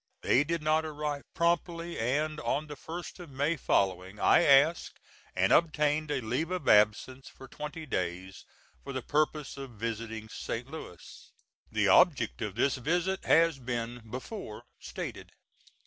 They 0.23 0.43
did 0.43 0.63
not 0.63 0.83
arrive 0.83 1.21
promptly, 1.35 1.99
and 1.99 2.39
on 2.39 2.65
the 2.65 2.75
1st 2.75 3.19
of 3.19 3.29
May 3.29 3.55
following 3.55 4.19
I 4.19 4.41
asked 4.43 4.99
and 5.35 5.53
obtained 5.53 6.09
a 6.09 6.21
leave 6.21 6.49
of 6.49 6.67
absence 6.67 7.29
for 7.29 7.47
twenty 7.47 7.85
days, 7.85 8.43
for 8.83 8.93
the 8.93 9.03
purpose 9.03 9.57
of 9.57 9.73
visiting 9.77 10.27
St. 10.27 10.67
Louis. 10.71 11.31
The 11.71 11.87
object 11.87 12.41
of 12.41 12.55
this 12.55 12.77
visit 12.77 13.25
has 13.25 13.59
been 13.59 14.01
before 14.09 14.63
stated. 14.79 15.29